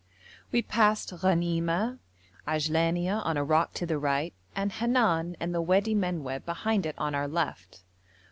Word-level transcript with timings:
We 0.51 0.63
passed 0.63 1.11
Ghanima, 1.11 1.99
Ajlania 2.47 3.23
on 3.23 3.37
a 3.37 3.43
rock 3.43 3.75
to 3.75 3.85
the 3.85 3.99
right, 3.99 4.33
and 4.55 4.71
Henan 4.71 5.35
and 5.39 5.53
the 5.53 5.61
Wadi 5.61 5.93
Menwab 5.93 6.43
behind 6.43 6.87
it 6.87 6.95
on 6.97 7.13
our 7.13 7.27
left. 7.27 7.83